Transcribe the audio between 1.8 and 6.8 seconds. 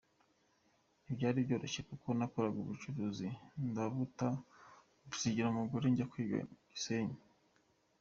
kuko nakoraga ubucuruzi, ndabuta mbusigira umugore njya kwiga ku